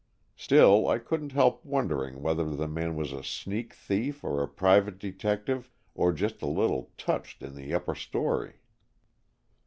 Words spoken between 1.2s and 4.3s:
help wondering whether the man was a sneak thief